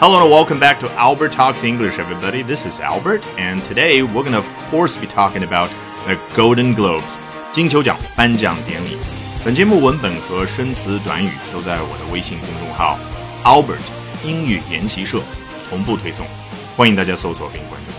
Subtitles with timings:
[0.00, 2.42] Hello and welcome back to Albert Talks English, everybody.
[2.42, 5.70] This is Albert, and today we're going to, of course, be talking about
[6.04, 7.16] the Golden Globes
[7.52, 8.98] 金球奖颁奖典礼。
[9.44, 12.98] 本节目文本和生词短语都在我的微信公众号
[13.44, 13.78] Albert
[14.24, 15.20] 英语研习社
[15.70, 16.26] 同步推送，
[16.76, 17.92] 欢迎大家搜索并关注。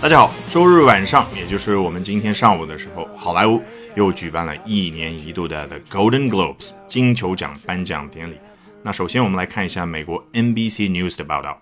[0.00, 3.60] 大家好，周日晚上，也就是我们今天上午的时候，好莱坞
[3.96, 8.36] 又举办了一年一度的 The Golden Globes 金球奖颁奖典礼。
[8.83, 11.61] 那首先我们来看一下美国 NBC News 的报道。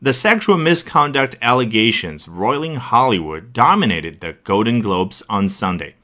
[0.00, 5.94] The sexual misconduct allegations roiling Hollywood dominated the Golden Globes on Sunday。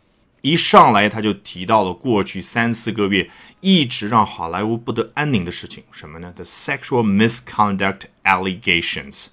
[0.42, 3.28] 一上来他就提到了过去三四个月
[3.60, 6.32] 一直让好莱坞不得安宁的事情，什么呢？
[6.34, 9.26] The sexual misconduct allegations，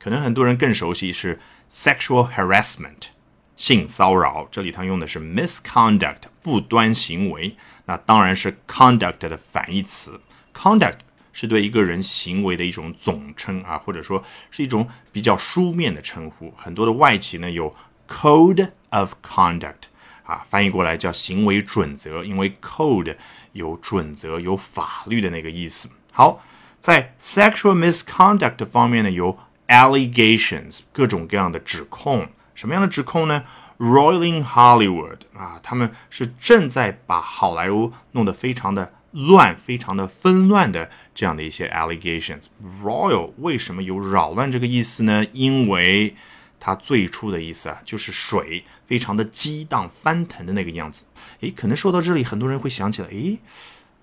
[0.00, 1.38] 可能很多人更熟悉是
[1.70, 3.10] sexual harassment，
[3.54, 4.48] 性骚扰。
[4.50, 10.20] 这里他用的是 misconduct，不端行为，那当然是 conduct 的反义词。
[10.53, 10.99] Conduct
[11.31, 16.53] 是对一个人行为的一种总称啊，或者说是一种比较书面的称呼。
[16.55, 17.75] 很多的外企呢有
[18.07, 19.85] Code of Conduct
[20.23, 23.15] 啊，翻译过来叫行为准则，因为 Code
[23.53, 25.89] 有准则、有法律的那个意思。
[26.11, 26.43] 好，
[26.79, 32.29] 在 Sexual Misconduct 方面呢，有 Allegations 各种各样的指控。
[32.53, 33.43] 什么样的指控呢
[33.79, 38.93] ？Roiling Hollywood 啊，他们是正在把好莱坞弄得非常的。
[39.13, 42.47] 乱，非常的纷乱的这样的一些 allegations。
[42.83, 45.25] Royal 为什么有扰乱这个意思呢？
[45.31, 46.15] 因为
[46.59, 51.05] 它最初的意思啊，就是水非常的激荡翻腾的那个样子。
[51.41, 53.39] 诶，可能说到这里，很多人会想起来，诶，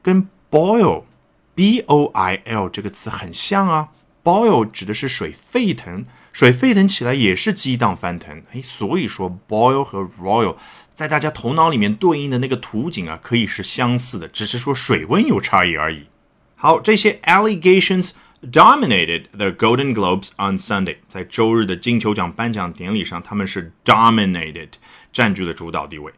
[0.02, 3.88] 跟 boil，b o i l 这个词很像啊。
[4.22, 8.42] boil 指的是水沸腾，水沸腾起来也是激荡翻腾。
[8.52, 10.56] 诶，所以说 boil 和 royal。
[10.94, 16.06] 在大家头脑里面对应的那个图景啊，可以是相似的，只是说水温有差异而已。
[16.56, 18.10] 好，这些 allegations
[18.42, 24.68] dominated the Golden Globes on Sunday，在周日的金球奖颁奖典礼上，他们是 dominated，
[25.10, 26.12] 占据了主导地位。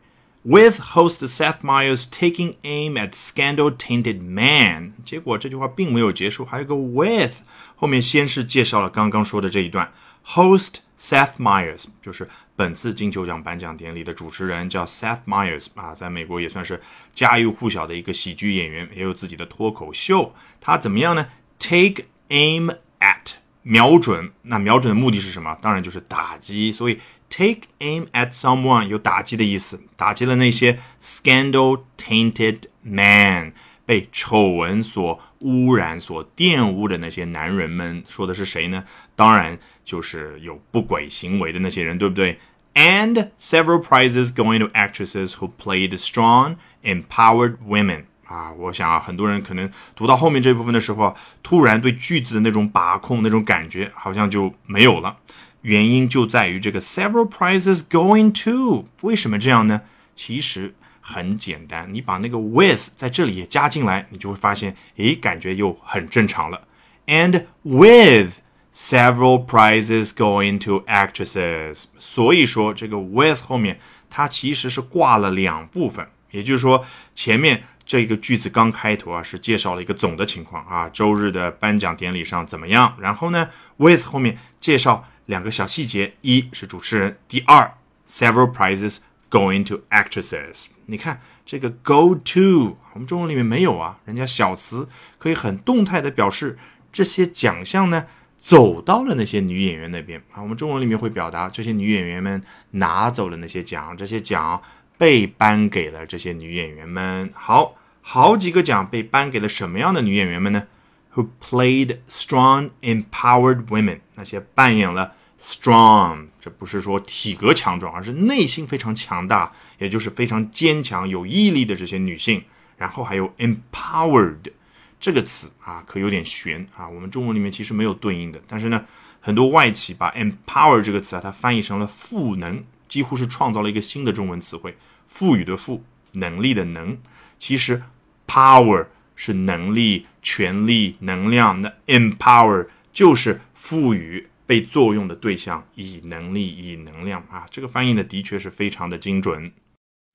[0.45, 7.43] With host Seth Meyers taking aim at scandal-tainted man，结果这句话并没有结束，还有个 with，
[7.77, 9.93] 后面先是介绍了刚刚说的这一段
[10.27, 12.29] ，host Seth Meyers 就是。
[12.55, 16.81] 本次金球奖颁奖典礼的主持人叫 Seth Meyers 啊，在美国也算是
[17.15, 20.35] 家喻户晓的一个喜剧演员，也有自己的脱口秀。
[20.61, 21.29] 他怎么样呢
[21.59, 25.57] ？Take aim at 瞄准，那瞄准的目的是什么？
[25.63, 26.71] 当然就是打击。
[26.71, 27.01] 所以
[27.31, 33.55] take aim at someone 有打击的意思，打击了那些 scandal tainted man
[33.87, 38.03] 被丑闻所污染、所玷污的那些男人们。
[38.09, 38.85] 说的是谁呢？
[39.15, 39.59] 当然。
[39.85, 42.39] 就是有不轨行为的那些人，对不对
[42.75, 46.55] ？And several prizes going to actresses who played strong,
[46.85, 48.05] empowered women.
[48.25, 55.17] 啊，我想啊，很多人可能读到后面这部分的时候，突然对句子的那种把控、那种感觉好像就没有了。
[55.63, 59.83] 原因就在于这个 several prizes going to，为什么这样呢？
[60.15, 66.67] 其实很简单，你把那个 with 在这里也加进来，你就会发现，诶，感觉又很正常了。
[67.07, 68.39] And with
[68.75, 76.83] Several prizes going to actresses，所以说这个 with 后面它其实是挂了两部分，也就是说
[77.15, 82.97] 前面这个句子刚开头啊是介绍了一个总的情况啊，周日的颁奖典礼上怎么样？
[82.99, 83.47] 然后呢
[83.77, 87.71] ，with 后面介绍两个小细节，一是主持人，第二
[88.09, 90.65] several prizes going to actresses。
[90.93, 94.87] 你看这个 go to，我们中文里面没有啊，人家小词
[95.19, 96.59] 可以很动态的表示
[96.93, 98.05] 这些奖项呢。
[98.43, 102.43] 走到了那些女演员那边啊，我们中文里面会表达这些女演员们
[102.73, 104.61] 拿走了那些奖，这些奖
[104.99, 107.31] 被颁给了这些女演员们。
[107.33, 110.67] 好，好几个奖被颁给了什么样的女演员们呢
[111.15, 114.01] ？Who played strong, empowered women？
[114.17, 122.45] 那些扮演了 strong，这不是说体格强壮，而是内心非常强大，也就是非常坚强、有毅力的这些女性。
[122.79, 124.53] 然后还有 empowered。
[124.99, 126.89] 这个词啊，可有点悬啊。
[126.89, 128.85] 我们中文里面其实没有对应的，但是呢，
[129.21, 136.99] 很多外企把 empower 这个词啊，它翻译成了赋能，几乎是创造了一个新的中文词汇，赋予的赋，能力的能。
[137.39, 137.83] 其实
[138.27, 138.87] power
[139.17, 147.47] 是能力、权力、能量，那 empower 就是赋予被作用的对象以能力、以能量啊。
[147.51, 149.53] 这个翻译的的确是非常的精准，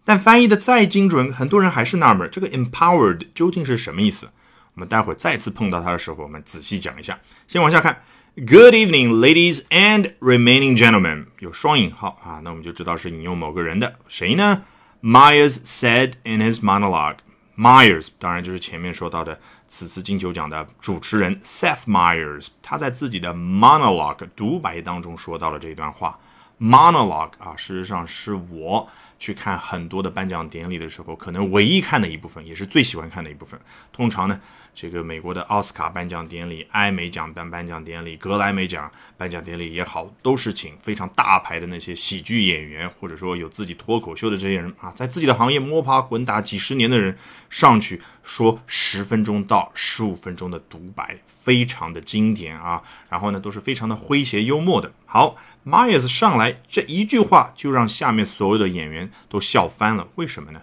[0.05, 4.29] 但翻译的再精准，很多人还是纳闷，这个 empowered 究竟是什么意思？
[4.75, 7.19] 我们待会儿再次碰到它的时候，我们仔细讲一下。
[7.47, 8.03] 先往下看
[8.35, 14.63] ，Good evening, ladies and remaining gentlemen，有双引号啊，那我们就知道是引用某个人的，谁呢
[15.01, 17.17] ？Myers said in his monologue。
[17.57, 26.17] Myers 当然就是前面说到的此次金球奖的主持人 Seth Meyers，他在自己的 monologue 独白当中说到了这段话。
[26.59, 28.87] monologue 啊，事实上是我
[29.19, 33.59] 去看很多的颁奖典礼的时候，可能唯一看的一部分，也是最喜欢看的一部分。
[33.91, 34.39] 通常呢，
[34.75, 47.17] 这个美国的奥斯卡颁奖典礼、艾美奖颁颁奖典礼、格莱美奖颁奖典礼也好，都是请非常大牌的那些喜剧演员，或者说有自己脱口秀的这些人啊，在自己的行业摸爬滚打几十年的人
[47.49, 52.81] 上去说十分钟到十五分钟的独白，非常的经典啊。
[53.09, 54.91] 然后呢，都是非常的诙谐幽默的。
[55.17, 55.35] 好。
[55.65, 60.61] Myers 上来这一句话就让下面所有的演员都笑翻了，为什么呢？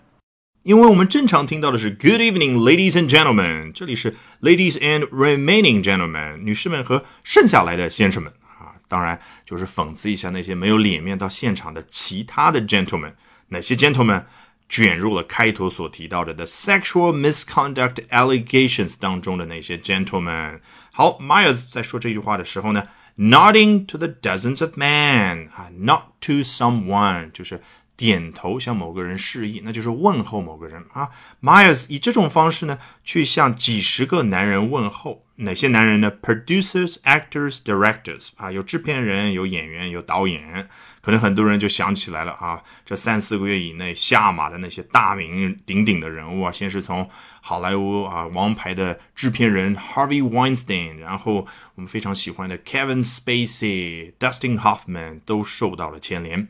[0.63, 13.13] 因为我们正常听到的是 Good evening, ladies and gentlemen，这里是 ladies and remaining gentlemen，女士们和剩下来的先生们啊，当然就是讽刺一下那些没有脸面到现场的其他的 gentlemen，
[13.49, 14.25] 哪些 gentlemen
[14.71, 20.61] 卷入了开头所提到的 the sexual misconduct allegations 当中的那些 gentlemen。
[20.91, 22.85] 好，Myers 在说这句话的时候呢
[23.16, 27.62] ？Nodding to the dozens of men 啊，not to someone 就是
[27.97, 31.11] 点头向某个人示意，那就是问候某个人啊。
[31.43, 35.23] Myers 以这种方式呢，去向几十个男人问候。
[35.37, 40.69] 哪些男人呢？Producers, actors, directors 啊，有制片人，有演员，有导演。
[41.01, 47.11] 可能很多人就想起来了啊，这三四个月以内下马的那些大名鼎鼎的人物啊，先是从
[47.41, 51.45] 好莱坞啊王牌的制片人 Harvey Weinstein，然后
[51.75, 56.47] 我们非常喜欢的 Kevin Spacey、Dustin Hoffman 都受到了牵连。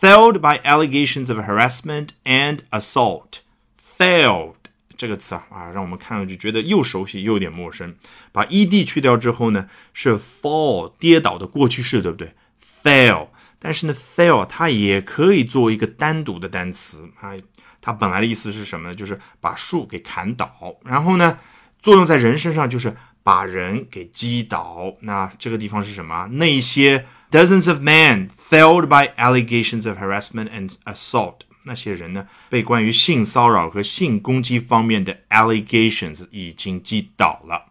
[0.00, 3.40] Failed by allegations of harassment and assault.
[3.98, 4.54] Failed.
[4.96, 7.96] 这个词啊啊，让我们看上去觉得又熟悉又有点陌生。
[8.30, 12.34] 把 ed 去掉之后呢，是 fall 跌倒的过去式，对不对
[12.84, 13.28] ？fail，
[13.58, 17.32] 但是呢，fail 它也可以做一个单独的单词啊。
[17.80, 18.94] 它本来的意思是什么呢？
[18.94, 20.76] 就是把树给砍倒。
[20.84, 21.38] 然后呢，
[21.80, 22.96] 作用在人身上就是
[23.27, 24.95] 把人给击倒。
[25.01, 26.27] 那这个地方是什么？
[26.31, 31.39] 那些 dozens of men failed by allegations of harassment and assault。
[31.65, 37.67] 那些人呢，被关于性骚扰和性攻击方面的 allegations 已经击倒了。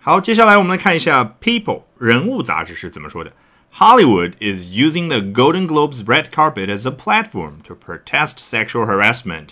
[0.00, 3.32] 好，接下来我们来看一下《People》人物杂志是怎么说的。
[3.74, 9.48] Hollywood is using the Golden Globes red carpet as a platform to protest sexual harassment.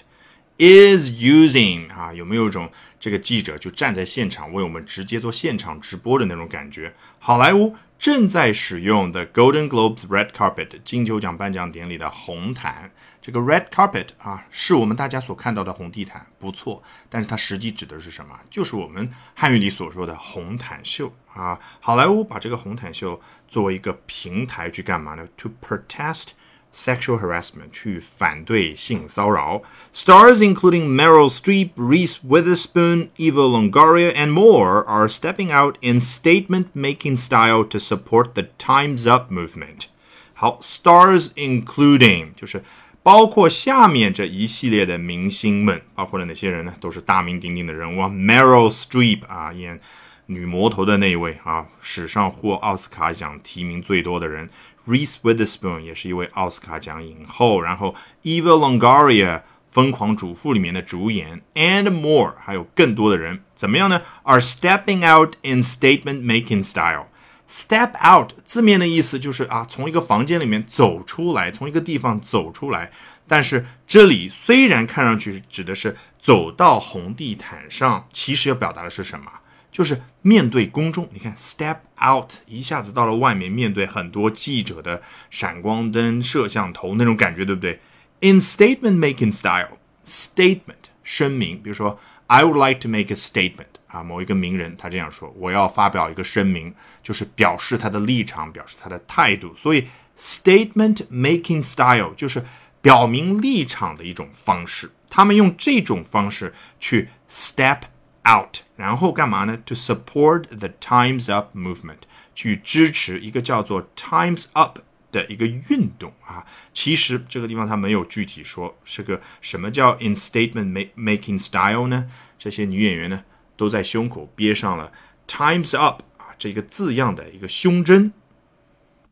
[0.61, 2.69] Is using 啊，有没有一种
[2.99, 6.93] 这个记者就站在现场为我们直接做现场直播的那种感觉？
[7.17, 12.91] 好莱坞正在使用 the Golden Globes red carpet 金球奖颁奖典礼的红毯。
[13.23, 16.83] 这个 red carpet 啊，是我们大家所看到的红地毯，不错。
[17.09, 18.39] 但是它实际指的是什么？
[18.51, 21.59] 就是我们汉语里所说的红毯秀啊。
[21.79, 26.29] 好莱坞把这个红毯秀作为一个平台去干嘛呢？To protest
[26.74, 29.62] sexual harassment，去反对性骚扰。
[29.94, 37.64] Stars including Meryl Streep, Reese Witherspoon, Eva Longoria, and more are stepping out in statement-making style
[37.64, 39.86] to support the Times Up movement.
[40.34, 42.62] 好，stars including 就是
[43.02, 46.74] 包括下面这一系列的明星们，包括了哪些人呢？
[46.78, 49.80] 都是大名鼎鼎的人物啊，Meryl Streep 啊，演
[50.26, 54.50] 女魔头的那一位啊，史上获奥斯卡奖提名最多的人
[54.87, 59.39] ；Reese Witherspoon 也是一位奥斯卡奖影后，然后 Eva Longoria
[59.71, 67.07] 《疯狂主妇》里面的主演，and more 还有更多的人，怎么样呢？Are stepping out in statement-making style。
[67.49, 72.91] Step out 字面的意思就是啊，从一个房间里面走出来，从一个地方走出来。
[73.27, 79.29] 但是这里虽然看上去指的是走到红地毯上，其实要表达的是什么？
[79.71, 81.07] 就是面对公众。
[81.13, 87.79] 你看，step out 一下子到了外面，面对很多记者的闪光灯、摄像头那种感觉，对不对
[88.19, 93.65] ？In statement making style，statement 声明，比如说，I would like to make a statement。
[93.87, 96.73] 啊，某一个名人他这样说：“我要发表一个声明，
[97.03, 99.53] 就是表示他的立场，表示他的态度。
[99.57, 99.85] 所以
[100.17, 102.45] ，statement making style 就是
[102.81, 104.89] 表明立场的一种方式。
[105.09, 107.79] 他们用这种方式去 step
[108.27, 112.01] out，然后干嘛呢？To support the Times Up movement，
[112.35, 114.79] 去支持一个叫做 Times Up
[115.11, 116.45] 的一个运动啊。
[116.73, 122.09] 其实这个地方他没有具体说是个什么叫 in statement making style 呢？
[122.37, 123.23] 这些女演员呢？”
[123.57, 124.91] 都在胸口憋上了
[125.27, 128.11] “Times Up” 啊这个字样的一个胸针。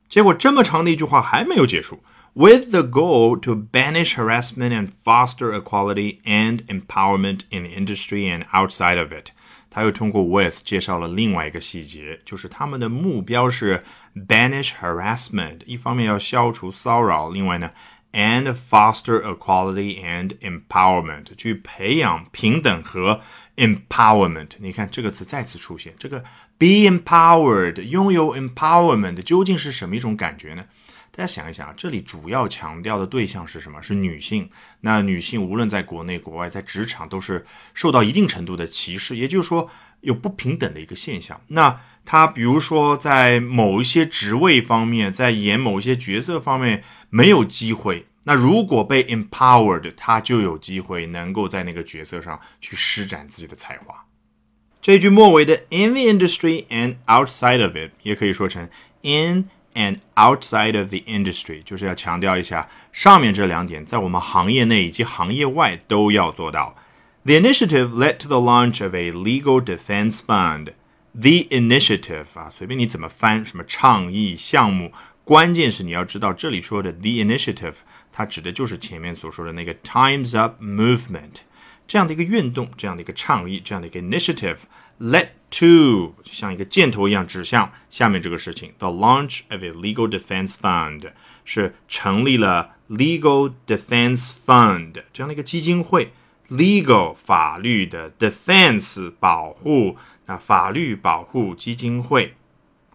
[0.07, 2.03] 结果这么长的一句话还没有结束
[2.34, 8.98] ，With the goal to banish harassment and foster equality and empowerment in industry and outside
[8.98, 9.28] of it，
[9.70, 13.82] 他又通过 with 介绍了另外一个细节，就是他们的目标是
[14.14, 17.70] banish harassment，一方面要消除骚扰，另外呢
[18.12, 23.20] and foster equality and empowerment，去培养平等和
[23.56, 24.50] empowerment。
[24.58, 26.20] 你看这个词再次出现，这个
[26.56, 30.64] be empowered，拥有 empowerment，究竟是什么一种感觉呢？
[31.19, 33.81] 大家想一想，这里主要强调的对象是什么？
[33.81, 34.49] 是女性。
[34.79, 41.41] 那女性无论在国内国外，在职场都是受到一定程度的歧视，也就是说有不平等的一个现象。
[41.47, 48.05] 那她比如说在某一些职位方面，在演某一些角色方面没有机会。
[48.23, 54.05] 那如果被 empowered，她就有机会能够在那个角色上去施展自己的才华。
[54.81, 58.69] 这句末尾的 in the industry and outside of it 也可以说成
[59.01, 59.49] in。
[59.74, 66.76] and outside of the industry，就是要强调一下上面这两点，在我们行业内以及行业外都要做到。
[67.24, 70.72] The initiative led to the launch of a legal defense fund.
[71.12, 74.92] The initiative 啊，随便你怎么翻，什么倡议项目，
[75.24, 77.74] 关键是你要知道这里说的 the initiative，
[78.12, 81.42] 它指的就是前面所说的那个 Times Up movement
[81.86, 84.58] 这样的一个运动，这样的一个倡议，这样的一个 initiative。
[84.99, 88.73] Led to 像一个箭头一样指向下面这个事情。
[88.77, 91.11] The launch of a legal defense fund
[91.43, 96.11] 是成立了 legal defense fund 这样的一个基金会。
[96.49, 102.35] legal 法律的 defense 保护，那法律保护基金会。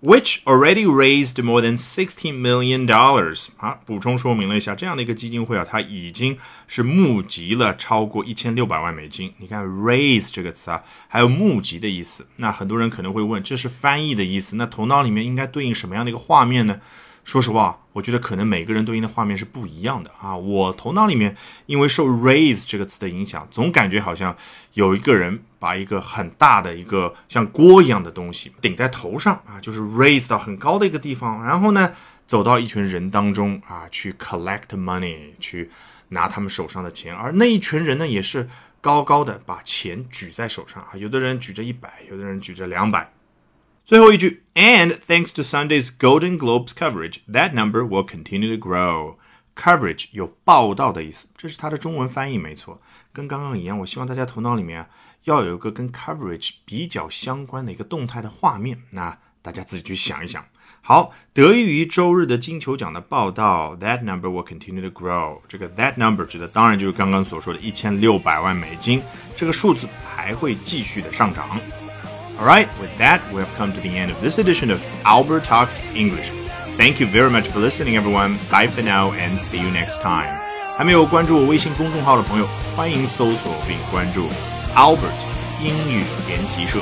[0.05, 3.47] Which already raised more than sixteen million dollars。
[3.57, 6.37] 啊，补充说明了一下，这样的一个基金会啊，它已经
[6.69, 9.33] 是募集了超过一千六百万美金。
[9.39, 12.27] 你看，raise 这个词啊，还有募集的意思。
[12.37, 16.79] 那很多人可能会问，这是翻译的意思，那头脑里面应该对应什么样的一个画面呢？
[17.25, 20.37] 说实话，我觉得可能每个人对应的画面是不一样的啊。
[20.37, 21.35] 我头脑里面
[21.65, 24.37] 因为受 raise 这个词的影响，总感觉好像
[24.75, 31.91] 有一个人把一个很大的一个像锅一样的东西顶在头上啊，就是 raise 到很高的一个地方，然后呢
[32.27, 35.71] 走到一群人当中啊去 collect money，去
[36.11, 38.47] 拿他们手上的钱，而那一群人呢也是
[38.83, 43.11] 高高的把钱举在手上啊，有的人举着一百，有的人举着两百。
[43.87, 49.17] 最后一句，and thanks to Sunday's Golden Globes coverage, that number will continue to grow.
[49.57, 52.83] Coverage 有报道的意思，这是它的中文翻译没错，
[53.15, 53.79] 跟刚刚一样。
[53.79, 54.87] 我希望大家头脑里面
[55.24, 60.44] 要有一个跟 coverage 比较相关的一个动态的画面，那大家自己去想一想。
[60.82, 65.40] 好，得益于周日的金球奖的报道，that number will continue to grow。
[65.48, 69.02] 这个 that number 指的当然就是刚刚所说的一千六百万美金，
[69.36, 71.48] 这个数字还会继续的上涨。
[72.40, 76.32] Alright, with that, we have come to the end of this edition of Albert Talks English.
[76.78, 78.38] Thank you very much for listening, everyone.
[78.50, 80.34] Bye for now and see you next time.
[80.78, 82.48] 还没有关注我微信公众号的朋友，
[82.78, 84.30] 欢迎搜索并关注
[84.77, 85.23] Albert
[85.63, 86.81] 英语研习社。